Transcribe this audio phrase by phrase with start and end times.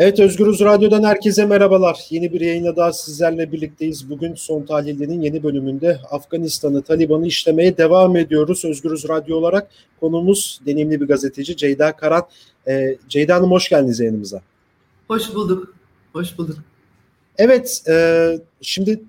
[0.00, 2.06] Evet Özgürüz Radyo'dan herkese merhabalar.
[2.10, 4.10] Yeni bir yayına daha sizlerle birlikteyiz.
[4.10, 8.64] Bugün Son Tahliller'in yeni bölümünde Afganistan'ı, Taliban'ı işlemeye devam ediyoruz.
[8.64, 12.22] Özgürüz Radyo olarak konumuz deneyimli bir gazeteci Ceyda Karan.
[12.68, 14.42] Ee, Ceyda Hanım hoş geldiniz yayınımıza.
[15.08, 15.74] Hoş bulduk.
[16.12, 16.56] Hoş bulduk.
[17.38, 19.00] Evet, e, şimdi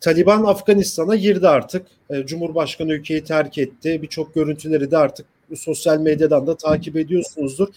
[0.00, 1.86] Taliban Afganistan'a girdi artık.
[2.10, 4.02] E, Cumhurbaşkanı ülkeyi terk etti.
[4.02, 7.68] Birçok görüntüleri de artık sosyal medyadan da takip ediyorsunuzdur.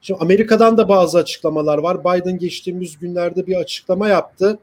[0.00, 2.00] Şimdi Amerika'dan da bazı açıklamalar var.
[2.00, 4.58] Biden geçtiğimiz günlerde bir açıklama yaptı.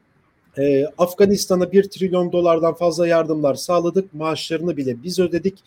[0.58, 4.14] Ee, Afganistan'a 1 trilyon dolardan fazla yardımlar sağladık.
[4.14, 5.58] Maaşlarını bile biz ödedik.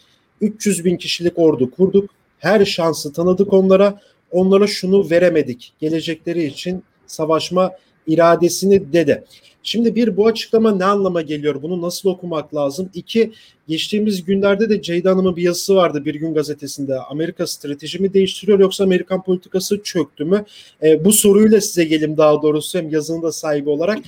[0.42, 2.10] 300 bin kişilik ordu kurduk.
[2.40, 4.02] Her şansı tanıdık onlara.
[4.32, 5.74] Onlara şunu veremedik.
[5.80, 7.72] Gelecekleri için savaşma
[8.14, 9.24] iradesini dedi.
[9.64, 11.62] Şimdi bir bu açıklama ne anlama geliyor?
[11.62, 12.90] Bunu nasıl okumak lazım?
[12.94, 13.32] İki
[13.68, 17.00] geçtiğimiz günlerde de Ceyda Hanım'ın bir yazısı vardı Bir Gün Gazetesi'nde.
[17.00, 20.46] Amerika strateji mi değiştiriyor yoksa Amerikan politikası çöktü mü?
[20.84, 24.00] E, bu soruyla size gelim daha doğrusu hem yazının da sahibi olarak.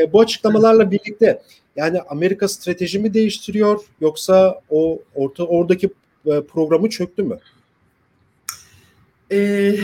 [0.00, 1.42] E, bu açıklamalarla birlikte
[1.76, 5.90] yani Amerika strateji mi değiştiriyor yoksa o orta oradaki
[6.26, 7.38] e, programı çöktü mü?
[9.32, 9.74] Ee,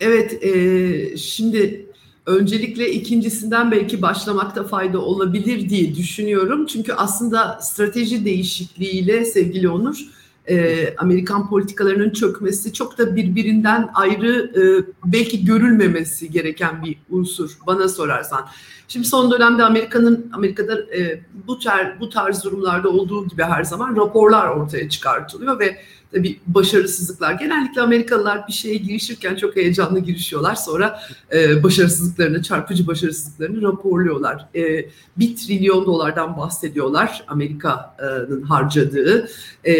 [0.00, 1.86] evet, e, şimdi
[2.28, 6.66] Öncelikle ikincisinden belki başlamakta fayda olabilir diye düşünüyorum.
[6.66, 10.06] Çünkü aslında strateji değişikliğiyle sevgili Onur,
[10.48, 14.62] e, Amerikan politikalarının çökmesi çok da birbirinden ayrı e,
[15.04, 18.48] belki görülmemesi gereken bir unsur bana sorarsan.
[18.88, 23.96] Şimdi son dönemde Amerika'nın Amerika'da e, bu tarz bu tarz durumlarda olduğu gibi her zaman
[23.96, 25.76] raporlar ortaya çıkartılıyor ve
[26.12, 27.32] tabii başarısızlıklar.
[27.32, 30.54] Genellikle Amerikalılar bir şeye girişirken çok heyecanlı girişiyorlar.
[30.54, 31.00] Sonra
[31.32, 34.48] e, başarısızlıklarını, çarpıcı başarısızlıklarını raporluyorlar.
[34.54, 39.28] E, bir trilyon dolardan bahsediyorlar Amerika'nın harcadığı.
[39.64, 39.74] E,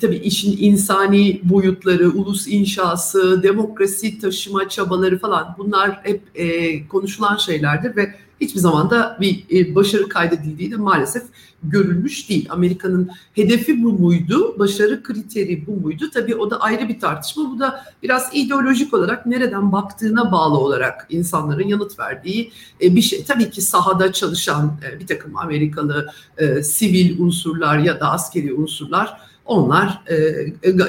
[0.00, 7.96] tabii işin insani boyutları, ulus inşası, demokrasi taşıma çabaları falan bunlar hep e, konuşulan şeylerdir
[7.96, 11.22] ve hiçbir zaman da bir e, başarı kaydedildiği de maalesef
[11.62, 12.46] görülmüş değil.
[12.50, 14.58] Amerika'nın hedefi bu muydu?
[14.58, 16.10] Başarı kriteri bu muydu?
[16.14, 17.50] Tabii o da ayrı bir tartışma.
[17.50, 23.24] Bu da biraz ideolojik olarak nereden baktığına bağlı olarak insanların yanıt verdiği e, bir şey.
[23.24, 29.30] Tabii ki sahada çalışan e, bir takım Amerikalı e, sivil unsurlar ya da askeri unsurlar
[29.44, 30.02] onlar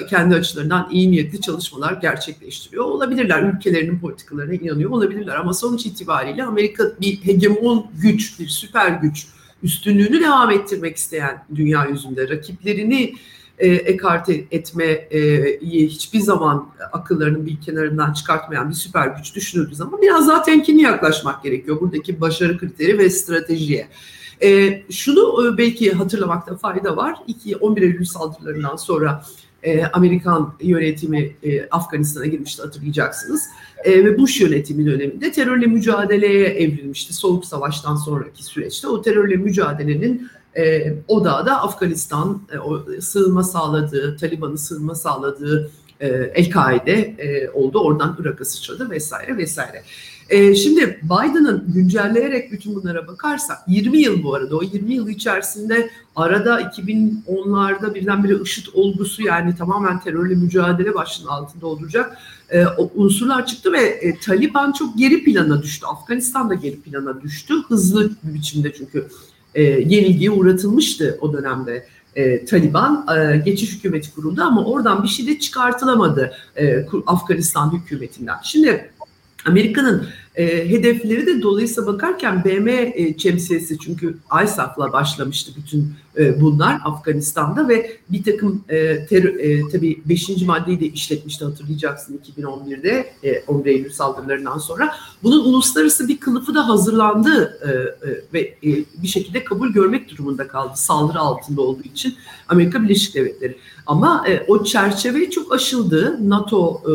[0.09, 3.43] kendi açılarından iyi niyetli çalışmalar gerçekleştiriyor olabilirler.
[3.43, 9.27] Ülkelerinin politikalarına inanıyor olabilirler ama sonuç itibariyle Amerika bir hegemon güç, bir süper güç
[9.63, 13.13] üstünlüğünü devam ettirmek isteyen dünya yüzünde rakiplerini
[13.59, 20.27] e, ekarte etmeyi hiçbir zaman akıllarının bir kenarından çıkartmayan bir süper güç düşünüldüğü zaman biraz
[20.27, 23.87] daha temkinli yaklaşmak gerekiyor buradaki başarı kriteri ve stratejiye.
[24.43, 27.15] E, şunu e, belki hatırlamakta fayda var.
[27.27, 29.23] 2 11 Eylül saldırılarından sonra
[29.63, 33.43] e, Amerikan yönetimi e, Afganistan'a girmişti hatırlayacaksınız.
[33.83, 37.13] E, ve Bush yönetimi döneminde terörle mücadeleye evrilmişti.
[37.13, 44.17] Soğuk Savaş'tan sonraki süreçte o terörle mücadelenin e, odağı da Afganistan e, o, sığınma sağladığı,
[44.17, 47.79] Taliban'ın sığınma sağladığı e, El-Kaide e, oldu.
[47.79, 49.83] Oradan Irak'a sıçradı vesaire vesaire.
[50.31, 55.89] E, şimdi Biden'ın güncelleyerek bütün bunlara bakarsak 20 yıl bu arada o 20 yıl içerisinde
[56.15, 62.17] arada 2010'larda birdenbire IŞİD olgusu yani tamamen terörle mücadele başlığının altında olacak
[62.49, 62.65] e,
[62.95, 65.85] unsurlar çıktı ve e, Taliban çok geri plana düştü.
[65.85, 67.53] Afganistan da geri plana düştü.
[67.67, 69.07] Hızlı bir biçimde çünkü
[69.55, 75.27] e, yenilgiye uğratılmıştı o dönemde e, Taliban e, geçiş hükümeti kuruldu ama oradan bir şey
[75.27, 78.35] de çıkartılamadı e, Afganistan hükümetinden.
[78.43, 78.91] Şimdi
[79.45, 86.79] Amerika'nın e, hedefleri de dolayısıyla bakarken BM e, şemsiyesi çünkü ISAF'la başlamıştı bütün e, bunlar
[86.85, 90.29] Afganistan'da ve bir takım e, ter, e, tabii 5.
[90.41, 94.95] maddeyi de işletmişti hatırlayacaksın 2011'de e, 11 Eylül saldırılarından sonra.
[95.23, 97.69] Bunun uluslararası bir kılıfı da hazırlandı e,
[98.09, 102.15] e, ve e, bir şekilde kabul görmek durumunda kaldı saldırı altında olduğu için
[102.47, 103.57] Amerika Birleşik Devletleri.
[103.85, 106.29] Ama e, o çerçeve çok aşıldı.
[106.29, 106.91] NATO e,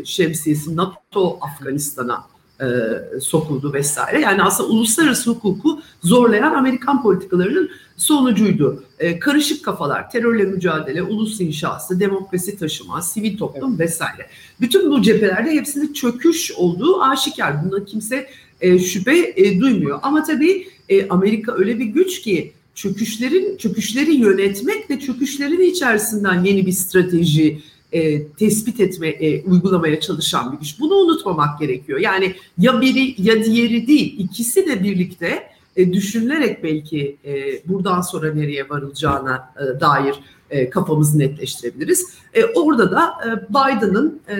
[0.00, 2.24] e, şemsiyesi, NATO Afganistan'a
[2.60, 4.20] e, sokuldu vesaire.
[4.20, 8.84] Yani aslında uluslararası hukuku zorlayan Amerikan politikalarının sonucuydu.
[8.98, 14.26] E, karışık kafalar, terörle mücadele, ulus inşası, demokrasi taşıma, sivil toplum vesaire.
[14.60, 17.64] Bütün bu cephelerde hepsinde çöküş olduğu aşikar.
[17.64, 18.26] Buna kimse
[18.60, 19.98] e, şüphe e, duymuyor.
[20.02, 26.66] Ama tabii e, Amerika öyle bir güç ki çöküşlerin çöküşleri yönetmek ve çöküşlerin içerisinden yeni
[26.66, 30.80] bir strateji e, tespit etme, e, uygulamaya çalışan bir güç.
[30.80, 31.98] Bunu unutmamak gerekiyor.
[31.98, 38.34] Yani ya biri ya diğeri değil, ikisi de birlikte e, düşünülerek belki e, buradan sonra
[38.34, 40.14] nereye varılacağına e, dair
[40.50, 42.06] e, kafamızı netleştirebiliriz.
[42.34, 44.34] E, orada da e, Biden'ın e,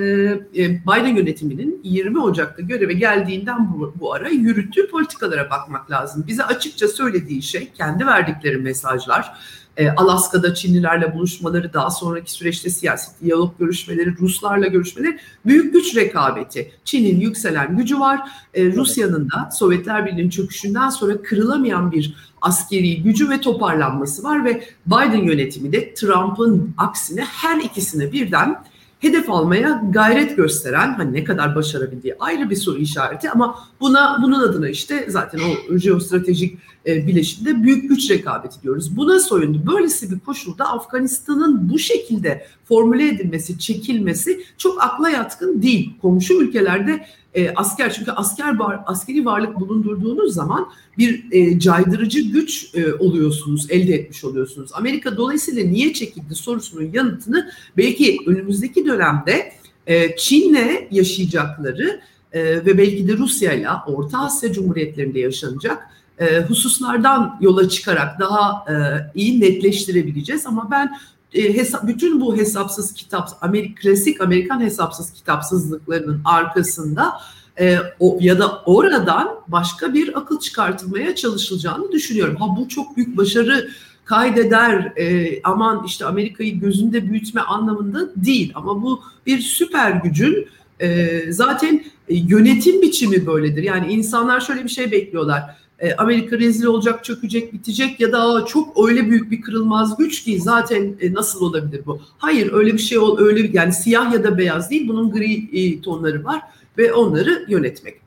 [0.62, 6.24] e Biden yönetiminin 20 Ocak'ta göreve geldiğinden bu, bu ara yürüttüğü politikalara bakmak lazım.
[6.26, 9.32] Bize açıkça söylediği şey kendi verdikleri mesajlar
[9.76, 16.72] e, Alaska'da Çinlilerle buluşmaları, daha sonraki süreçte siyasi diyalog görüşmeleri, Ruslarla görüşmeleri, büyük güç rekabeti.
[16.84, 18.20] Çin'in yükselen gücü var.
[18.54, 24.64] E, Rusya'nın da Sovyetler Birliği'nin çöküşünden sonra kırılamayan bir askeri gücü ve toparlanması var ve
[24.86, 28.64] Biden yönetimi de Trump'ın aksine her ikisine birden
[29.00, 34.40] hedef almaya gayret gösteren hani ne kadar başarabildiği ayrı bir soru işareti ama buna bunun
[34.40, 38.96] adına işte zaten o jeostratejik e, bileşimde büyük güç rekabeti diyoruz.
[38.96, 39.62] Buna soyundu.
[39.66, 45.92] Böylesi bir koşulda Afganistan'ın bu şekilde formüle edilmesi, çekilmesi çok akla yatkın değil.
[46.02, 50.68] Komşu ülkelerde e, asker çünkü asker var, askeri varlık bulundurduğunuz zaman
[50.98, 54.70] bir e, caydırıcı güç e, oluyorsunuz, elde etmiş oluyorsunuz.
[54.74, 59.52] Amerika dolayısıyla niye çekildi sorusunun yanıtını belki önümüzdeki dönemde
[59.86, 62.00] e, Çin'le yaşayacakları
[62.32, 68.74] e, ve belki de Rusya'yla Orta Asya Cumhuriyetlerinde yaşanacak e, hususlardan yola çıkarak daha e,
[69.14, 70.46] iyi netleştirebileceğiz.
[70.46, 70.98] Ama ben
[71.34, 77.12] e, hesap, bütün bu hesapsız kitap, Amerik, klasik Amerikan hesapsız kitapsızlıklarının arkasında
[77.60, 82.36] e, o, ya da oradan başka bir akıl çıkartılmaya çalışılacağını düşünüyorum.
[82.36, 83.70] Ha bu çok büyük başarı
[84.04, 90.48] kaydeder e, aman işte Amerika'yı gözünde büyütme anlamında değil ama bu bir süper gücün
[90.80, 93.62] e, zaten e, yönetim biçimi böyledir.
[93.62, 98.88] Yani insanlar şöyle bir şey bekliyorlar e, Amerika rezil olacak, çökecek, bitecek ya da çok
[98.88, 102.00] öyle büyük bir kırılmaz güç ki zaten e, nasıl olabilir bu?
[102.18, 105.80] Hayır öyle bir şey ol öyle yani siyah ya da beyaz değil bunun gri e,
[105.80, 106.42] tonları var
[106.78, 108.00] ve onları yönetmek.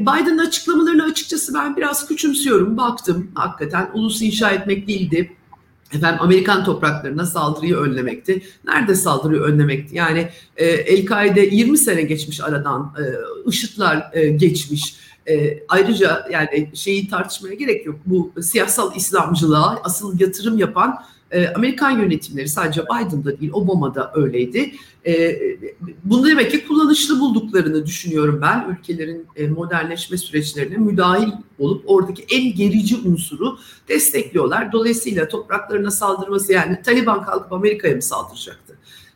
[0.00, 2.76] Biden'ın açıklamalarını açıkçası ben biraz küçümsüyorum.
[2.76, 5.30] Baktım hakikaten ulusu inşa etmek değildi.
[5.94, 8.42] Efendim Amerikan topraklarına saldırıyı önlemekti.
[8.66, 9.96] Nerede saldırıyı önlemekti?
[9.96, 13.04] Yani e, El-Kaide 20 sene geçmiş aradan, e,
[13.50, 14.96] IŞİD'ler e, geçmiş.
[15.28, 17.96] E, ayrıca yani şeyi tartışmaya gerek yok.
[18.06, 20.98] Bu siyasal İslamcılığa asıl yatırım yapan
[21.34, 24.74] e, Amerikan yönetimleri sadece Biden'da değil Obama'da öyleydi.
[25.06, 25.36] E,
[26.04, 28.66] bunu demek ki kullanışlı bulduklarını düşünüyorum ben.
[28.70, 31.28] Ülkelerin e, modernleşme süreçlerine müdahil
[31.58, 34.72] olup oradaki en gerici unsuru destekliyorlar.
[34.72, 38.63] Dolayısıyla topraklarına saldırması yani Taliban kalkıp Amerika'ya mı saldıracaktı?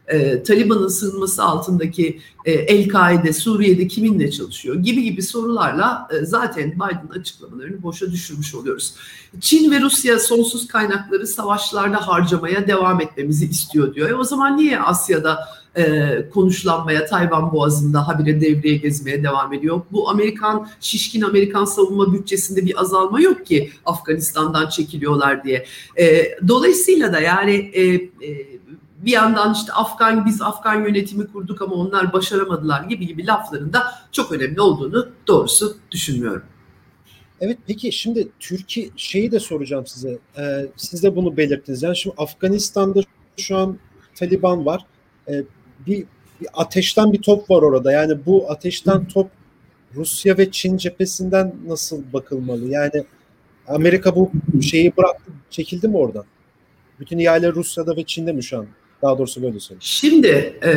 [0.08, 7.20] E, Taliban'ın sığınması altındaki e, El-Kaide Suriye'de kiminle çalışıyor gibi gibi sorularla e, zaten Biden
[7.20, 8.94] açıklamalarını boşa düşürmüş oluyoruz.
[9.40, 14.10] Çin ve Rusya sonsuz kaynakları savaşlarda harcamaya devam etmemizi istiyor diyor.
[14.10, 15.38] E, o zaman niye Asya'da
[15.76, 19.81] e, konuşlanmaya, Tayvan Boğazı'nda habire devreye gezmeye devam ediyor.
[19.93, 25.66] Bu Amerikan, şişkin Amerikan savunma bütçesinde bir azalma yok ki Afganistan'dan çekiliyorlar diye.
[25.99, 28.57] E, dolayısıyla da yani e, e,
[28.99, 33.83] bir yandan işte Afgan biz Afgan yönetimi kurduk ama onlar başaramadılar gibi gibi lafların da
[34.12, 36.43] çok önemli olduğunu doğrusu düşünmüyorum.
[37.41, 40.19] Evet peki şimdi Türkiye şeyi de soracağım size.
[40.39, 41.83] Ee, siz de bunu belirttiniz.
[41.83, 43.00] Yani şimdi Afganistan'da
[43.37, 43.79] şu an
[44.15, 44.87] Taliban var.
[45.29, 45.43] Ee,
[45.87, 46.05] bir,
[46.41, 47.93] bir ateşten bir top var orada.
[47.93, 49.31] Yani bu ateşten top
[49.95, 52.69] Rusya ve Çin cephesinden nasıl bakılmalı?
[52.69, 53.05] Yani
[53.69, 54.31] Amerika bu
[54.62, 56.25] şeyi bıraktı, çekildi mi oradan?
[57.00, 58.67] Bütün ihale Rusya'da ve Çin'de mi şu an?
[59.03, 59.83] Daha doğrusu böyle söyleyeyim.
[59.83, 60.75] Şimdi, e,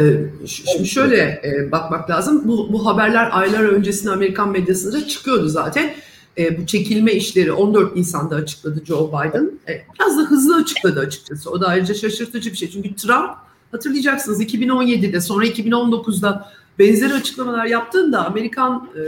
[0.48, 2.42] şimdi şöyle e, bakmak lazım.
[2.48, 5.94] Bu, bu haberler aylar öncesinde Amerikan medyasında çıkıyordu zaten.
[6.38, 9.52] E, bu çekilme işleri 14 Nisan'da açıkladı Joe Biden.
[9.70, 11.50] E, biraz da hızlı açıkladı açıkçası.
[11.50, 12.70] O da ayrıca şaşırtıcı bir şey.
[12.70, 13.32] Çünkü Trump
[13.72, 19.02] hatırlayacaksınız 2017'de sonra 2019'da benzeri açıklamalar yaptığında Amerikan e,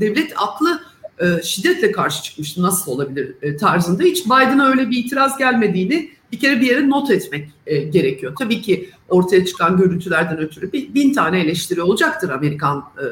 [0.00, 0.80] devlet aklı
[1.18, 2.62] e, şiddetle karşı çıkmıştı.
[2.62, 4.02] Nasıl olabilir e, tarzında.
[4.02, 8.32] Hiç Biden'a öyle bir itiraz gelmediğini bir kere bir yere not etmek e, gerekiyor.
[8.38, 13.04] Tabii ki ortaya çıkan görüntülerden ötürü bir, bin tane eleştiri olacaktır Amerikan e,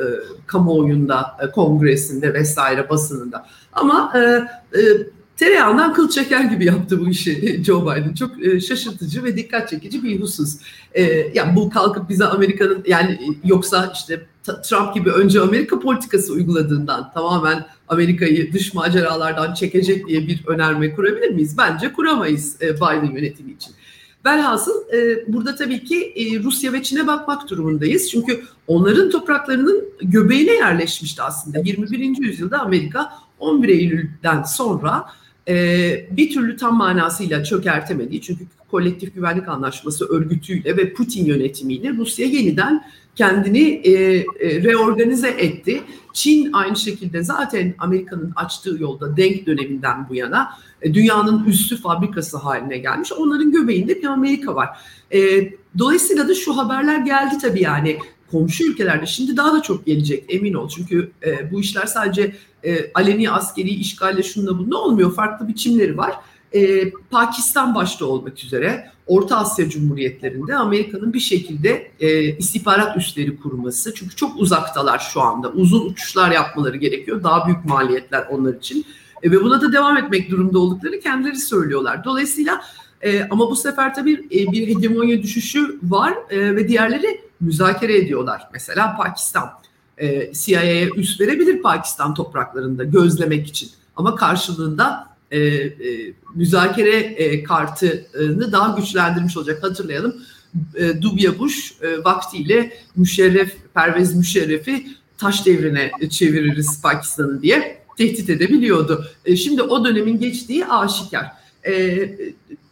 [0.47, 3.47] kamuoyunda, e, kongresinde vesaire basınında.
[3.73, 4.21] Ama e,
[4.79, 4.83] e,
[5.37, 8.15] tereyağından kıl çeker gibi yaptı bu işi Joe Biden.
[8.15, 10.57] Çok e, şaşırtıcı ve dikkat çekici bir husus.
[10.93, 11.03] E,
[11.35, 17.67] yani bu kalkıp bize Amerika'nın yani yoksa işte Trump gibi önce Amerika politikası uyguladığından tamamen
[17.89, 21.59] Amerika'yı dış maceralardan çekecek diye bir önerme kurabilir miyiz?
[21.59, 23.75] Bence kuramayız e, Biden yönetimi için.
[24.25, 28.11] Velhasıl e, burada tabii ki e, Rusya ve Çin'e bakmak durumundayız.
[28.11, 31.59] Çünkü onların topraklarının göbeğine yerleşmişti aslında.
[31.59, 32.01] 21.
[32.01, 35.07] yüzyılda Amerika 11 Eylül'den sonra
[36.11, 42.85] bir türlü tam manasıyla çökertemediği çünkü kolektif güvenlik anlaşması örgütüyle ve Putin yönetimiyle Rusya yeniden
[43.21, 44.25] kendini e, e,
[44.63, 45.83] reorganize etti.
[46.13, 50.51] Çin aynı şekilde zaten Amerika'nın açtığı yolda denk döneminden bu yana
[50.83, 53.13] e, dünyanın üstü fabrikası haline gelmiş.
[53.13, 54.69] Onların göbeğinde bir Amerika var.
[55.13, 55.19] E,
[55.79, 57.99] dolayısıyla da şu haberler geldi tabii yani
[58.31, 60.69] komşu ülkelerde şimdi daha da çok gelecek emin ol.
[60.69, 65.15] Çünkü e, bu işler sadece e, aleni askeri işgalle şununla bununla olmuyor.
[65.15, 66.15] Farklı biçimleri var.
[66.55, 73.95] E, Pakistan başta olmak üzere Orta Asya Cumhuriyetlerinde Amerika'nın bir şekilde e, istihbarat üsleri kurması.
[73.95, 75.51] Çünkü çok uzaktalar şu anda.
[75.51, 77.23] Uzun uçuşlar yapmaları gerekiyor.
[77.23, 78.87] Daha büyük maliyetler onlar için.
[79.23, 82.05] E, ve buna da devam etmek durumda oldukları kendileri söylüyorlar.
[82.05, 82.63] Dolayısıyla
[83.01, 88.49] e, ama bu sefer tabii e, bir hegemonya düşüşü var e, ve diğerleri müzakere ediyorlar.
[88.53, 89.51] Mesela Pakistan.
[89.99, 93.71] E, CIA'ya üst verebilir Pakistan topraklarında gözlemek için.
[93.97, 95.73] Ama karşılığında e, e,
[96.35, 99.63] müzakere e, kartını daha güçlendirmiş olacak.
[99.63, 100.23] Hatırlayalım
[100.75, 104.87] e, Dubya Bush e, vaktiyle Müşerref, Pervez Müşerref'i
[105.19, 109.05] taş devrine çeviririz Pakistan'ı diye tehdit edebiliyordu.
[109.25, 111.27] E, şimdi o dönemin geçtiği aşikar.
[111.67, 112.09] E,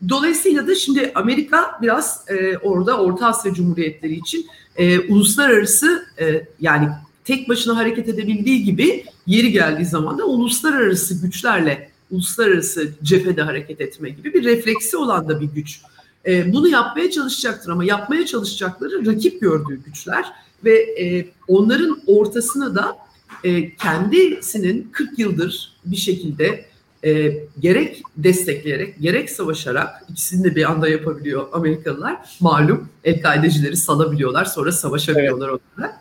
[0.09, 4.47] dolayısıyla da şimdi Amerika biraz e, orada Orta Asya Cumhuriyetleri için
[4.77, 6.88] e, uluslararası e, yani
[7.25, 14.11] tek başına hareket edebildiği gibi yeri geldiği zaman da uluslararası güçlerle uluslararası cephede hareket etme
[14.11, 15.81] gibi bir refleksi olan da bir güç.
[16.27, 20.25] E, bunu yapmaya çalışacaktır ama yapmaya çalışacakları rakip gördüğü güçler
[20.65, 22.99] ve e, onların ortasına da
[23.45, 26.69] e, kendisinin 40 yıldır bir şekilde
[27.05, 32.37] e, gerek destekleyerek gerek savaşarak ikisini de bir anda yapabiliyor Amerikalılar.
[32.41, 35.61] Malum El-Kaidecileri salabiliyorlar sonra savaşabiliyorlar evet.
[35.79, 36.00] onlara.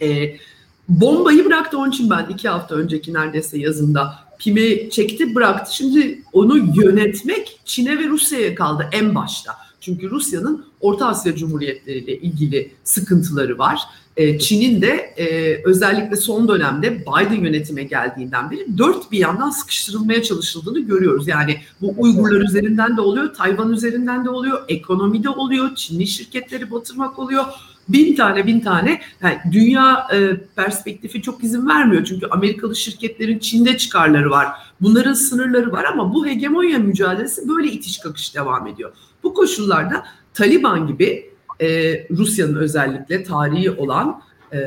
[0.00, 0.36] E,
[0.88, 5.76] bombayı bıraktı onun için ben iki hafta önceki neredeyse yazında pimi çekti bıraktı.
[5.76, 9.52] Şimdi onu yönetmek Çin'e ve Rusya'ya kaldı en başta.
[9.80, 13.80] Çünkü Rusya'nın Orta Asya Cumhuriyetleri ile ilgili sıkıntıları var.
[14.16, 20.22] E, Çin'in de e, özellikle son dönemde Biden yönetime geldiğinden beri dört bir yandan sıkıştırılmaya
[20.22, 21.28] çalışıldığını görüyoruz.
[21.28, 27.18] Yani bu Uygurlar üzerinden de oluyor, Tayvan üzerinden de oluyor, ekonomide oluyor, Çinli şirketleri batırmak
[27.18, 27.44] oluyor
[27.88, 32.04] bin tane bin tane yani dünya e, perspektifi çok izin vermiyor.
[32.04, 34.48] Çünkü Amerikalı şirketlerin Çin'de çıkarları var.
[34.80, 38.92] Bunların sınırları var ama bu hegemonya mücadelesi böyle itiş kakış devam ediyor.
[39.22, 40.04] Bu koşullarda
[40.34, 41.31] Taliban gibi
[41.62, 44.58] e, Rusya'nın özellikle tarihi olan e,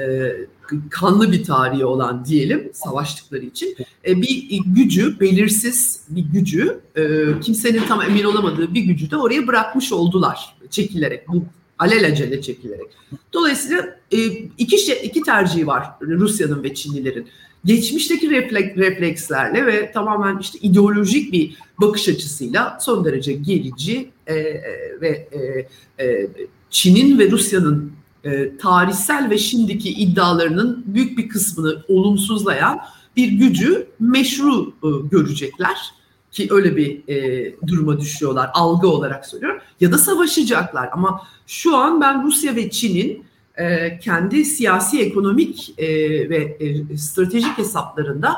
[0.90, 3.76] kanlı bir tarihi olan diyelim savaştıkları için
[4.08, 7.04] e, bir gücü belirsiz bir gücü e,
[7.42, 11.44] kimsenin tam emin olamadığı bir gücü de oraya bırakmış oldular çekilerek bu
[11.80, 12.88] alelacele çekilerek.
[13.34, 14.18] Dolayısıyla e,
[14.58, 17.28] iki şey, iki tercihi var Rusya'nın ve Çinlilerin.
[17.66, 24.62] Geçmişteki reflek, reflekslerle ve tamamen işte ideolojik bir bakış açısıyla son derece gerici e, e
[25.02, 25.68] ve e,
[26.06, 26.28] e,
[26.70, 27.92] Çin'in ve Rusya'nın
[28.24, 32.80] e, tarihsel ve şimdiki iddialarının büyük bir kısmını olumsuzlayan
[33.16, 35.78] bir gücü meşru e, görecekler.
[36.32, 39.62] Ki öyle bir e, duruma düşüyorlar algı olarak söylüyorum.
[39.82, 40.90] Ya da savaşacaklar.
[40.92, 43.24] Ama şu an ben Rusya ve Çin'in
[43.58, 45.88] e, kendi siyasi ekonomik e,
[46.30, 48.36] ve e, stratejik hesaplarında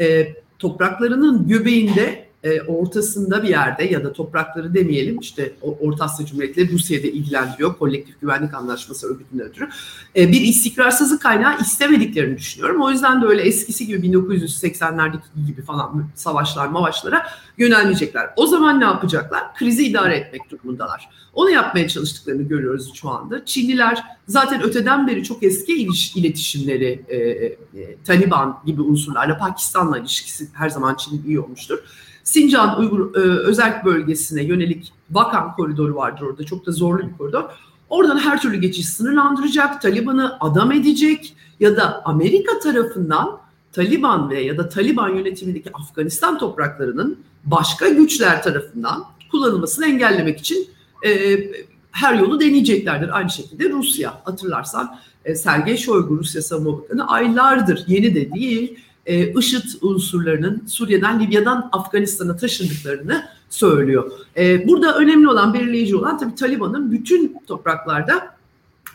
[0.00, 6.72] e, topraklarının göbeğinde e, ortasında bir yerde ya da toprakları demeyelim işte Orta Asya Cumhuriyetleri
[6.72, 9.68] Rusya'da ilgilendiriyor kolektif güvenlik anlaşması örgütünden ötürü
[10.16, 12.82] e, bir istikrarsızlık kaynağı istemediklerini düşünüyorum.
[12.82, 17.26] O yüzden de öyle eskisi gibi 1980'lerdeki gibi falan savaşlar mavaşlara
[17.58, 18.30] yönelmeyecekler.
[18.36, 19.54] O zaman ne yapacaklar?
[19.54, 21.08] Krizi idare etmek durumundalar.
[21.32, 23.44] Onu yapmaya çalıştıklarını görüyoruz şu anda.
[23.44, 27.56] Çinliler zaten öteden beri çok eski iliş, iletişimleri e, e,
[28.04, 31.78] Taliban gibi unsurlarla Pakistan'la ilişkisi her zaman Çin'in iyi olmuştur.
[32.30, 36.44] Sincan Uygur e, özel bölgesine yönelik Vakan koridoru vardır orada.
[36.44, 37.44] Çok da zorlu bir koridor.
[37.88, 43.38] Oradan her türlü geçiş sınırlandıracak, Taliban'ı adam edecek ya da Amerika tarafından
[43.72, 50.68] Taliban ve ya da Taliban yönetimindeki Afganistan topraklarının başka güçler tarafından kullanılmasını engellemek için
[51.06, 51.38] e,
[51.90, 53.16] her yolu deneyeceklerdir.
[53.16, 59.32] Aynı şekilde Rusya hatırlarsan e, Sergey Shoigu Rusya Savunma Bakanı aylardır yeni de değil e,
[59.38, 64.12] IŞİD unsurlarının Suriye'den, Libya'dan Afganistan'a taşındıklarını söylüyor.
[64.36, 68.40] E, burada önemli olan, belirleyici olan tabii Taliban'ın bütün topraklarda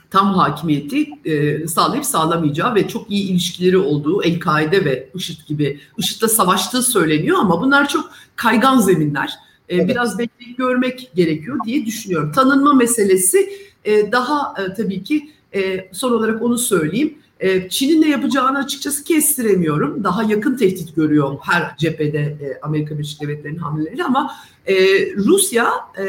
[0.10, 6.28] tam hakimiyeti e, sağlayıp sağlamayacağı ve çok iyi ilişkileri olduğu El-Kaide ve IŞİD gibi IŞİD'le
[6.28, 9.34] savaştığı söyleniyor ama bunlar çok kaygan zeminler.
[9.70, 9.90] E, evet.
[9.90, 12.32] Biraz bekleyip görmek gerekiyor diye düşünüyorum.
[12.32, 13.50] Tanınma meselesi
[13.86, 19.04] e, daha e, tabii ki e, son olarak onu söyleyeyim E, Çin'in ne yapacağını açıkçası
[19.04, 20.04] kestiremiyorum.
[20.04, 24.32] Daha yakın tehdit görüyor her cephede e, Amerika Birleşik Devletleri'nin hamleleri ama
[24.66, 24.76] e,
[25.16, 26.04] Rusya e,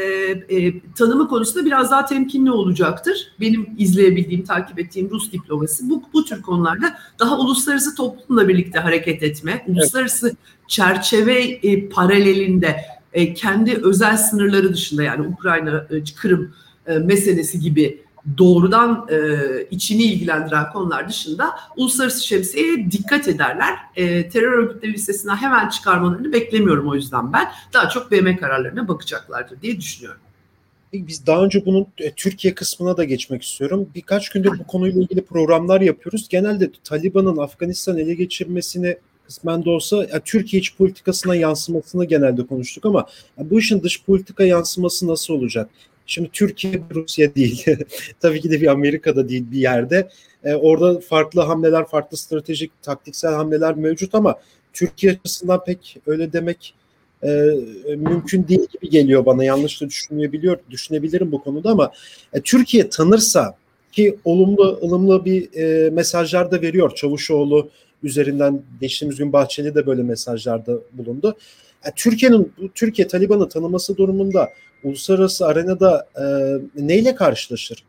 [0.57, 3.33] e, tanımı konusunda biraz daha temkinli olacaktır.
[3.39, 9.23] Benim izleyebildiğim, takip ettiğim Rus diplomasi bu, bu tür konularda daha uluslararası toplumla birlikte hareket
[9.23, 10.35] etme, uluslararası
[10.67, 12.75] çerçeve e, paralelinde
[13.13, 16.53] e, kendi özel sınırları dışında yani Ukrayna, e, Kırım
[16.87, 18.06] e, meselesi gibi
[18.37, 19.17] doğrudan e,
[19.71, 23.75] içini ilgilendiren konular dışında uluslararası şemsiyeye dikkat ederler.
[23.95, 27.47] E, terör örgütleri listesinden hemen çıkarmalarını beklemiyorum o yüzden ben.
[27.73, 30.21] Daha çok BM kararlarına bakacaklardır diye düşünüyorum.
[30.93, 33.89] Biz daha önce bunun e, Türkiye kısmına da geçmek istiyorum.
[33.95, 36.29] Birkaç gündür bu konuyla ilgili programlar yapıyoruz.
[36.29, 42.85] Genelde Taliban'ın Afganistan ele geçirmesini kısmen de olsa yani Türkiye iç politikasına yansımasını genelde konuştuk
[42.85, 43.05] ama
[43.37, 45.69] bu işin dış politika yansıması nasıl olacak?
[46.07, 47.65] Şimdi Türkiye Rusya değil.
[48.19, 50.09] Tabii ki de bir Amerika'da değil bir yerde.
[50.43, 54.35] E, orada farklı hamleler, farklı stratejik, taktiksel hamleler mevcut ama
[54.73, 56.73] Türkiye açısından pek öyle demek
[57.23, 57.29] e,
[57.95, 59.43] mümkün değil gibi geliyor bana.
[59.43, 61.91] Yanlış da düşünebiliyor, düşünebilirim bu konuda ama
[62.33, 63.57] e, Türkiye tanırsa
[63.91, 66.95] ki olumlu, ılımlı bir e, mesajlar da veriyor.
[66.95, 67.69] Çavuşoğlu
[68.03, 71.37] üzerinden geçtiğimiz gün Bahçeli de böyle mesajlarda bulundu.
[71.85, 74.49] Yani Türkiye'nin Türkiye Taliban'ı tanıması durumunda
[74.83, 76.23] uluslararası arenada e,
[76.83, 77.83] neyle karşılaşır?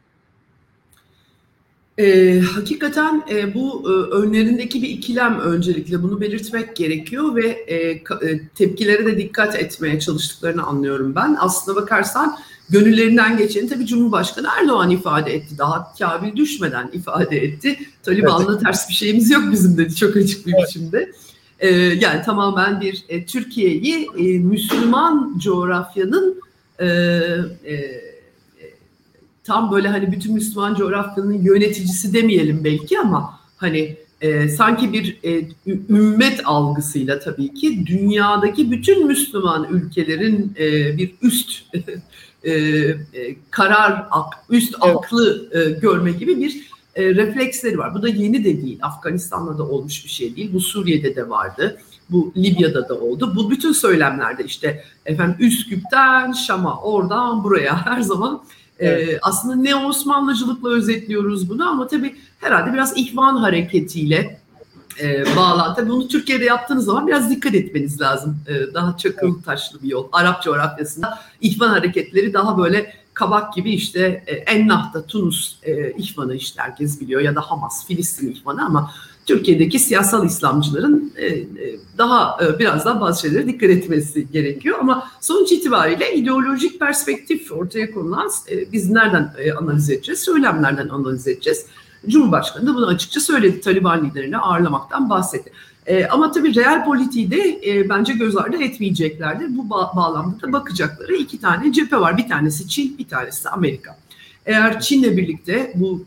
[1.99, 8.49] E, hakikaten e, bu e, önlerindeki bir ikilem öncelikle bunu belirtmek gerekiyor ve e, e,
[8.55, 11.37] tepkilere de dikkat etmeye çalıştıklarını anlıyorum ben.
[11.41, 12.39] Aslına bakarsan
[12.71, 15.59] gönüllerinden geçeni tabii Cumhurbaşkanı Erdoğan ifade etti.
[15.59, 17.79] Daha Kabil düşmeden ifade etti.
[18.03, 18.63] Taliban'la evet.
[18.65, 20.69] ters bir şeyimiz yok bizim dedi çok açık bir evet.
[20.69, 21.13] biçimde.
[21.59, 26.41] E, yani tamamen bir e, Türkiye'yi e, Müslüman coğrafyanın
[26.79, 28.09] e, e,
[29.45, 35.49] tam böyle hani bütün Müslüman coğrafyanın yöneticisi demeyelim belki ama hani e, sanki bir e,
[35.91, 41.63] ümmet algısıyla tabii ki dünyadaki bütün Müslüman ülkelerin e, bir üst
[42.45, 42.97] e, e,
[43.51, 44.07] karar,
[44.51, 47.95] üst aklı e, görme gibi bir e, refleksleri var.
[47.95, 48.79] Bu da yeni de değil.
[48.83, 50.51] Afganistan'da da olmuş bir şey değil.
[50.53, 51.79] Bu Suriye'de de vardı.
[52.11, 53.33] Bu Libya'da da oldu.
[53.37, 58.43] Bu bütün söylemlerde işte efendim Üsküp'ten Şam'a, oradan buraya her zaman
[58.79, 59.19] e, evet.
[59.23, 64.41] aslında ne Osmanlıcılıkla özetliyoruz bunu ama tabii herhalde biraz ihvan hareketiyle
[65.01, 65.75] e, bağlan.
[65.75, 68.39] Tabii bunu Türkiye'de yaptığınız zaman biraz dikkat etmeniz lazım.
[68.47, 70.09] E, daha çakıl taşlı bir yol.
[70.13, 76.63] Arap coğrafyasında ihvan hareketleri daha böyle kabak gibi işte e, Ennah'ta Tunus e, ihvanı işte
[76.63, 78.91] herkes biliyor ya da Hamas, Filistin ihvanı ama
[79.27, 81.47] Türkiye'deki siyasal İslamcıların e, e,
[81.99, 84.79] daha e, biraz daha bazı şeylere dikkat etmesi gerekiyor.
[84.81, 88.31] Ama sonuç itibariyle ideolojik perspektif ortaya konulan
[88.73, 90.21] biz nereden analiz edeceğiz?
[90.21, 91.67] Söylemlerden analiz edeceğiz.
[92.09, 93.61] Cumhurbaşkanı da bunu açıkça söyledi.
[93.61, 95.53] Taliban liderini ağırlamaktan bahsetti.
[96.11, 99.59] ama tabii real politiği de bence göz ardı etmeyeceklerdir.
[99.59, 102.19] Bu bağlamda da bakacakları iki tane cephe var.
[102.19, 103.99] Bir tanesi Çin, bir tanesi de Amerika.
[104.47, 106.05] Eğer Çin'le birlikte bu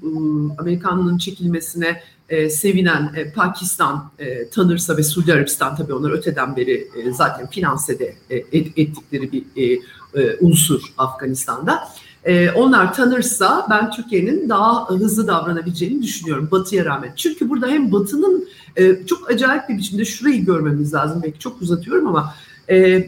[0.58, 6.88] Amerikanlığın çekilmesine e, sevinen e, Pakistan e, tanırsa ve Suudi Arabistan tabii onlar öteden beri
[6.96, 9.80] e, zaten finansede e, et, ettikleri bir e,
[10.22, 11.88] e, unsur Afganistan'da.
[12.26, 17.14] E, onlar tanırsa ben Türkiye'nin daha hızlı davranabileceğini düşünüyorum Batı'ya rağmen.
[17.16, 21.22] Çünkü burada hem Batı'nın e, çok acayip bir biçimde şurayı görmemiz lazım.
[21.24, 22.34] Belki çok uzatıyorum ama
[22.70, 23.08] e,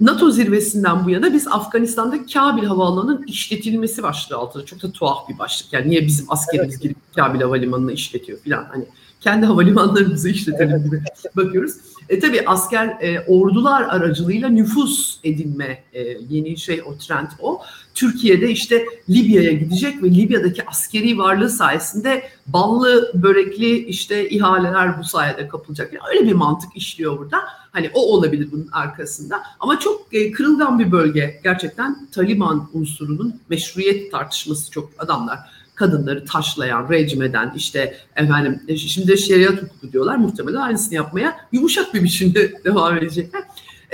[0.00, 5.38] NATO zirvesinden bu yana biz Afganistan'da Kabil Havaalanı'nın işletilmesi başlığı altında çok da tuhaf bir
[5.38, 5.72] başlık.
[5.72, 6.82] Yani niye bizim askerimiz evet.
[6.82, 8.84] girip Kabil Havalimanı'nı işletiyor falan hani
[9.20, 11.02] kendi havalimanlarımızı işletelim gibi
[11.36, 11.74] bakıyoruz.
[12.08, 17.60] E tabi asker e, ordular aracılığıyla nüfus edinme e, yeni şey o trend o.
[17.94, 25.48] Türkiye'de işte Libya'ya gidecek ve Libya'daki askeri varlığı sayesinde ballı börekli işte ihaleler bu sayede
[25.48, 25.92] kapılacak.
[25.92, 27.38] Yani öyle bir mantık işliyor burada.
[27.72, 29.42] Hani o olabilir bunun arkasında.
[29.60, 31.40] Ama çok e, kırılgan bir bölge.
[31.44, 35.38] Gerçekten Taliban unsurunun meşruiyet tartışması çok adamlar
[35.76, 41.94] kadınları taşlayan, rejim eden işte efendim e, şimdi şeriat hukuku diyorlar muhtemelen aynısını yapmaya yumuşak
[41.94, 43.42] bir biçimde devam edecekler.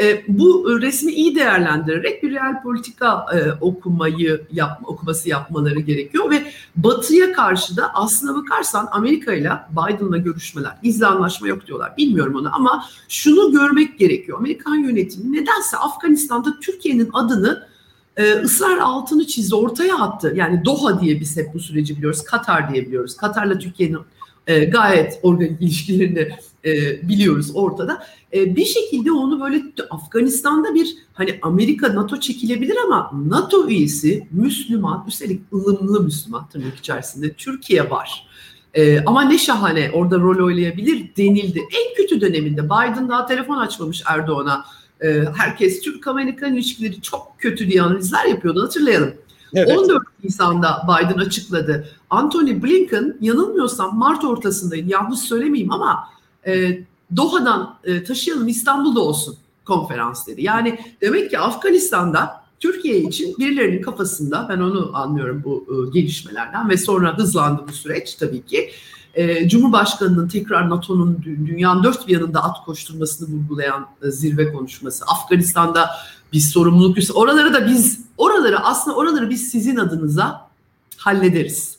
[0.00, 6.52] E, bu resmi iyi değerlendirerek bir real politika e, okumayı yapma, okuması yapmaları gerekiyor ve
[6.76, 11.96] Batı'ya karşı da aslına bakarsan Amerika ile Biden'la görüşmeler, gizli anlaşma yok diyorlar.
[11.96, 14.38] Bilmiyorum onu ama şunu görmek gerekiyor.
[14.38, 17.71] Amerikan yönetimi nedense Afganistan'da Türkiye'nin adını
[18.16, 20.32] e, ısrar altını çizdi, ortaya attı.
[20.36, 23.16] Yani Doha diye biz hep bu süreci biliyoruz, Katar diye biliyoruz.
[23.16, 23.98] Katar'la Türkiye'nin
[24.46, 26.28] e, gayet organik ilişkilerini
[26.64, 28.02] e, biliyoruz ortada.
[28.34, 35.04] E, bir şekilde onu böyle Afganistan'da bir hani Amerika NATO çekilebilir ama NATO üyesi Müslüman,
[35.08, 38.26] üstelik ılımlı Müslüman tırnak içerisinde Türkiye var.
[38.74, 41.58] E, ama ne şahane orada rol oynayabilir denildi.
[41.58, 44.64] En kötü döneminde Biden daha telefon açmamış Erdoğan'a.
[45.04, 49.14] E, herkes Türk-Amerikan ilişkileri çok kötü diye analizler yapıyordu hatırlayalım.
[49.54, 49.78] Evet.
[49.78, 51.88] 14 Nisan'da Biden açıkladı.
[52.10, 54.90] Anthony Blinken yanılmıyorsam Mart ortasındaydı.
[54.90, 56.08] Yanlış söylemeyeyim ama
[56.46, 56.78] e,
[57.16, 60.42] Doha'dan e, taşıyalım İstanbul'da olsun konferans dedi.
[60.42, 66.76] Yani demek ki Afganistan'da Türkiye için birilerinin kafasında ben onu anlıyorum bu e, gelişmelerden ve
[66.76, 68.70] sonra hızlandı bu süreç tabii ki.
[69.14, 75.04] E, Cumhurbaşkanı'nın tekrar NATO'nun dünyanın dört bir yanında at koşturmasını vurgulayan e, zirve konuşması.
[75.04, 75.90] Afganistan'da
[76.32, 77.12] biz sorumluluk üstü.
[77.12, 80.48] Oraları da biz, oraları aslında oraları biz sizin adınıza
[80.96, 81.78] hallederiz.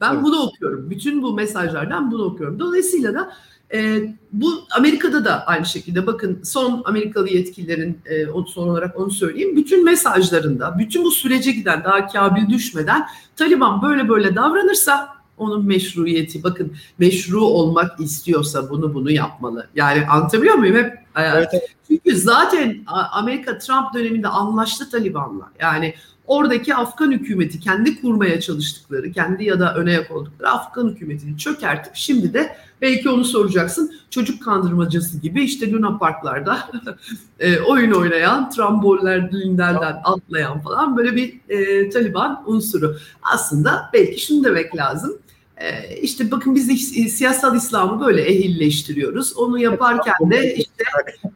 [0.00, 0.24] Ben evet.
[0.24, 0.90] bunu okuyorum.
[0.90, 2.58] Bütün bu mesajlardan bunu okuyorum.
[2.58, 3.32] Dolayısıyla da
[3.74, 9.56] e, bu Amerika'da da aynı şekilde bakın son Amerikalı yetkililerin e, son olarak onu söyleyeyim.
[9.56, 16.42] Bütün mesajlarında, bütün bu sürece giden daha kabil düşmeden Taliban böyle böyle davranırsa onun meşruiyeti
[16.42, 19.66] bakın meşru olmak istiyorsa bunu bunu yapmalı.
[19.74, 20.76] Yani anlatabiliyor muyum?
[20.76, 21.48] Hep e, evet.
[21.86, 25.50] Çünkü zaten Amerika Trump döneminde anlaştı Taliban'la.
[25.60, 25.94] Yani
[26.26, 31.96] oradaki Afgan hükümeti kendi kurmaya çalıştıkları, kendi ya da öne yak oldukları Afgan hükümetini çökertip
[31.96, 36.58] şimdi de belki onu soracaksın çocuk kandırmacası gibi işte Luna Parklarda
[37.40, 42.96] e, oyun oynayan, trambollerden atlayan falan böyle bir e, Taliban unsuru.
[43.22, 45.18] Aslında belki şunu demek lazım.
[45.60, 49.36] Ee, işte bakın biz siyasal İslam'ı böyle ehilleştiriyoruz.
[49.36, 50.84] Onu yaparken de işte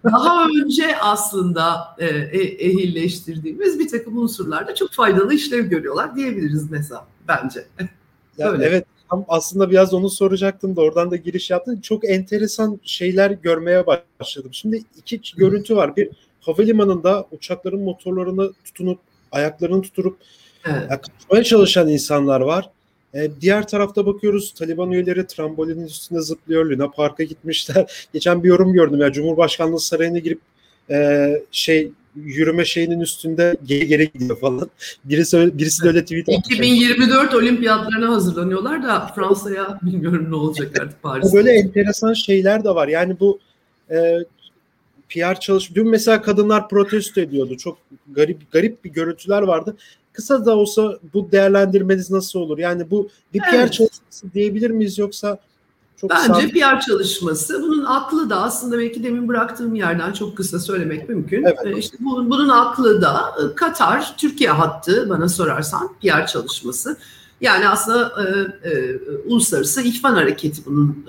[0.04, 7.06] daha önce aslında e, e, ehilleştirdiğimiz bir takım unsurlarda çok faydalı işlev görüyorlar diyebiliriz mesela
[7.28, 7.66] bence.
[8.38, 8.86] Ya, evet
[9.28, 11.80] aslında biraz onu soracaktım da oradan da giriş yaptın.
[11.80, 13.84] Çok enteresan şeyler görmeye
[14.20, 14.50] başladım.
[14.52, 15.96] Şimdi iki görüntü var.
[15.96, 18.98] Bir havalimanında uçakların motorlarını tutunup
[19.32, 20.16] ayaklarını tuturup
[20.64, 21.44] evet.
[21.44, 22.70] çalışan insanlar var.
[23.14, 26.66] E, diğer tarafta bakıyoruz Taliban üyeleri trambolinin üstünde zıplıyor.
[26.66, 28.08] Luna Park'a gitmişler.
[28.12, 30.40] Geçen bir yorum gördüm ya Cumhurbaşkanlığı sarayına girip
[30.90, 34.70] e, şey yürüme şeyinin üstünde geri geri gidiyor falan.
[35.04, 41.36] Birisi birisi de öyle tweet 2024 olimpiyatlarına hazırlanıyorlar da Fransa'ya bilmiyorum ne olacak artık Paris'te.
[41.36, 42.88] Böyle enteresan şeyler de var.
[42.88, 43.38] Yani bu
[43.90, 44.18] e,
[45.08, 45.74] PR çalış.
[45.74, 47.56] Dün mesela kadınlar protesto ediyordu.
[47.56, 47.78] Çok
[48.12, 49.76] garip garip bir görüntüler vardı
[50.20, 52.58] kısa da olsa bu değerlendirmeniz nasıl olur?
[52.58, 53.72] Yani bu bir PR evet.
[53.72, 55.38] çalışması diyebilir miyiz yoksa
[55.96, 56.48] çok Bence sağ...
[56.48, 57.62] PR çalışması.
[57.62, 61.42] Bunun aklı da aslında belki demin bıraktığım yerden çok kısa söylemek mümkün.
[61.42, 61.58] Evet.
[61.64, 66.96] Ee, işte bu, bunun aklı da e, Katar, Türkiye hattı bana sorarsan PR çalışması.
[67.40, 71.06] Yani aslında e, e, uluslararası ihvan hareketi bunun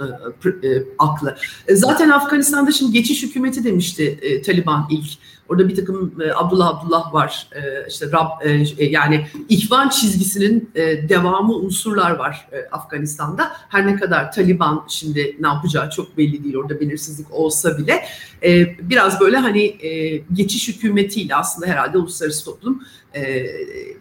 [0.63, 1.35] e, e, aklı.
[1.67, 5.07] E, zaten Afganistan'da şimdi geçiş hükümeti demişti e, Taliban ilk.
[5.51, 7.47] Orada bir takım e, Abdullah Abdullah var.
[7.55, 13.51] E, işte Rab e, e, yani ihvan çizgisinin e, devamı unsurlar var e, Afganistan'da.
[13.69, 16.55] Her ne kadar Taliban şimdi ne yapacağı çok belli değil.
[16.55, 18.05] Orada belirsizlik olsa bile
[18.43, 22.83] e, biraz böyle hani e, geçiş hükümetiyle aslında herhalde uluslararası toplum
[23.15, 23.45] e,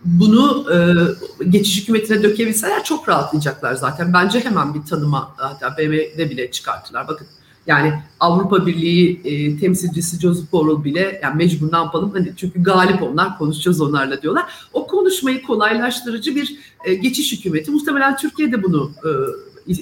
[0.05, 0.79] bunu e,
[1.51, 4.13] geçiş hükümetine dökebilseler çok rahatlayacaklar zaten.
[4.13, 7.09] Bence hemen bir tanıma hatta BM'de bile çıkarttılar.
[7.09, 7.27] Bakın
[7.67, 13.03] yani Avrupa Birliği e, temsilcisi Joseph Borrell bile yani mecbur ne yapalım hani çünkü galip
[13.03, 14.45] onlar konuşacağız onlarla diyorlar.
[14.73, 19.11] O konuşmayı kolaylaştırıcı bir e, geçiş hükümeti muhtemelen Türkiye'de bunu e,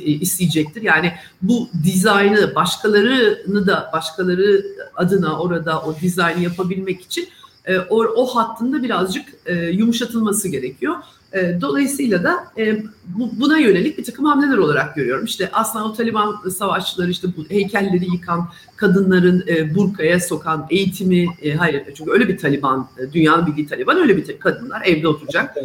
[0.01, 0.83] isteyecektir.
[0.83, 1.13] Yani
[1.43, 7.29] bu dizaynı başkalarını da başkaları adına orada o dizaynı yapabilmek için
[7.65, 10.97] e, o, o hattında birazcık e, yumuşatılması gerekiyor.
[11.33, 15.25] E, dolayısıyla da e, bu, buna yönelik bir takım hamleler olarak görüyorum.
[15.25, 21.55] İşte aslında o Taliban savaşçıları işte bu heykelleri yıkan, kadınların e, burkaya sokan, eğitimi, e,
[21.55, 25.57] hayır çünkü öyle bir Taliban, e, dünyanın bildiği Taliban öyle bir kadınlar evde oturacak,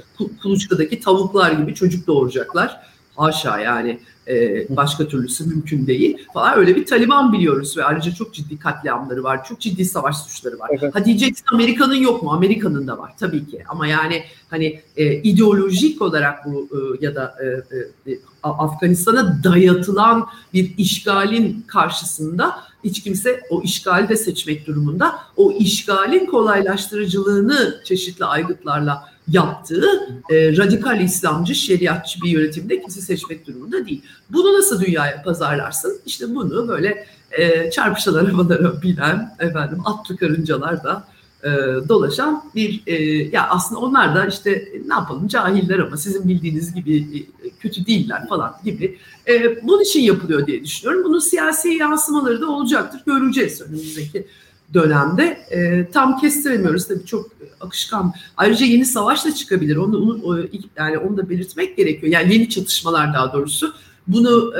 [0.41, 2.92] kuluçkadaki tavuklar gibi çocuk doğuracaklar.
[3.15, 8.33] Haşa yani e, başka türlüsü mümkün değil falan öyle bir Taliban biliyoruz ve ayrıca çok
[8.33, 9.45] ciddi katliamları var.
[9.45, 10.69] Çok ciddi savaş suçları var.
[10.79, 10.95] Evet.
[10.95, 12.31] Ha diyeceksin Amerika'nın yok mu?
[12.31, 13.63] Amerika'nın da var tabii ki.
[13.67, 20.77] Ama yani hani e, ideolojik olarak bu e, ya da e, e, Afganistan'a dayatılan bir
[20.77, 25.15] işgalin karşısında hiç kimse o işgali de seçmek durumunda.
[25.37, 29.85] O işgalin kolaylaştırıcılığını çeşitli aygıtlarla yaptığı
[30.29, 34.01] e, radikal İslamcı, şeriatçı bir yönetimde kimse seçmek durumunda değil.
[34.29, 35.99] Bunu nasıl dünyaya pazarlarsın?
[36.05, 41.07] İşte bunu böyle e, çarpışan arabalara binen, efendim atlı karıncalar da
[41.43, 41.49] e,
[41.89, 42.93] dolaşan bir e,
[43.31, 48.27] ya aslında onlar da işte ne yapalım cahiller ama sizin bildiğiniz gibi e, kötü değiller
[48.29, 51.03] falan gibi e, bunun için yapılıyor diye düşünüyorum.
[51.05, 53.01] Bunun siyasi yansımaları da olacaktır.
[53.05, 54.27] Göreceğiz önümüzdeki
[54.73, 55.23] dönemde.
[55.51, 57.29] E, tam kestiremiyoruz tabii çok
[57.61, 58.13] akışkan.
[58.37, 59.75] Ayrıca yeni savaş da çıkabilir.
[59.75, 60.47] Onu, onu
[60.77, 62.11] yani onu da belirtmek gerekiyor.
[62.11, 63.73] Yani yeni çatışmalar daha doğrusu
[64.07, 64.53] Bunu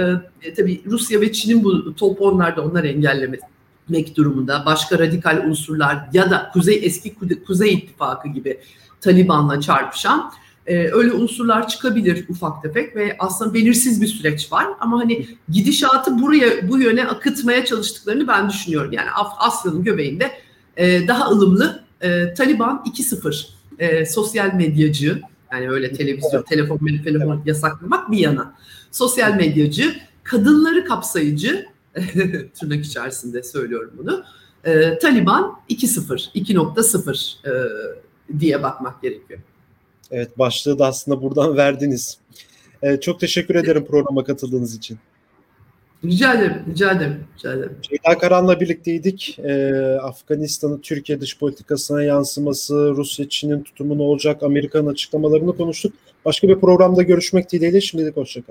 [0.44, 3.42] e, tabii Rusya ve Çin'in bu top onlarda onlar engellemek
[4.16, 4.63] durumunda.
[4.66, 7.16] Başka radikal unsurlar ya da Kuzey eski
[7.48, 8.60] Kuzey İttifakı gibi
[9.02, 10.32] Taliban'la çarpışan
[10.67, 16.21] e, öyle unsurlar çıkabilir ufak tefek ve aslında belirsiz bir süreç var ama hani gidişatı
[16.21, 18.91] buraya bu yöne akıtmaya çalıştıklarını ben düşünüyorum.
[18.91, 20.32] Yani Asya'nın göbeğinde
[20.78, 23.47] e, daha ılımlı e, Taliban 2.0
[23.80, 25.21] e, sosyal medyacı
[25.54, 26.47] yani öyle televizyon, evet.
[26.47, 27.47] telefon, telefon evet.
[27.47, 28.54] yasaklamak bir yana.
[28.91, 31.65] Sosyal medyacı, kadınları kapsayıcı
[32.60, 34.23] tırnak içerisinde söylüyorum bunu.
[34.63, 39.39] E, Taliban 2.0, 2.0 e, diye bakmak gerekiyor.
[40.13, 42.17] Evet başlığı da aslında buradan verdiniz.
[42.84, 44.97] Ee, çok teşekkür ederim programa katıldığınız için.
[46.06, 47.78] Rica ederim, rica ederim, rica ederim.
[47.82, 49.39] Ceyda Karan'la birlikteydik.
[49.39, 55.93] Ee, Afganistan'ın Türkiye dış politikasına yansıması, Rusya Çin'in tutumu ne olacak, Amerika'nın açıklamalarını konuştuk.
[56.26, 58.41] Başka bir programda görüşmek dileğiyle şimdilik hoşçakalın.